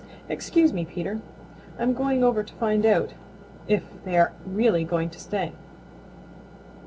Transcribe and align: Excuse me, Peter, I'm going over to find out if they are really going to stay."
Excuse 0.29 0.73
me, 0.73 0.83
Peter, 0.83 1.21
I'm 1.77 1.93
going 1.93 2.23
over 2.23 2.41
to 2.41 2.53
find 2.55 2.87
out 2.87 3.13
if 3.67 3.83
they 4.03 4.17
are 4.17 4.33
really 4.47 4.83
going 4.83 5.11
to 5.11 5.19
stay." 5.19 5.51